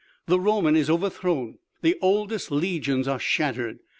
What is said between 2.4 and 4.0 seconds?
legions are shattered.